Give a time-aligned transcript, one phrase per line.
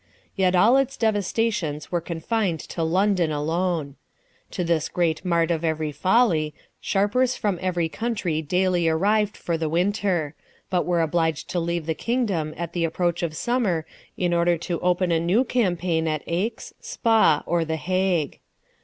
[0.35, 3.97] Yet all its devas tations were confined to London alone.
[4.49, 6.87] To this great mart of every folly, 50 LIFE OF RICHARD NASH.
[6.89, 10.33] sharpers from every country daily arrived for the winter;
[10.71, 13.85] but were obliged to leave the kingdom at the approach of summer,
[14.17, 18.39] in order to open a new campaign at Aix, Spa, or the Hague.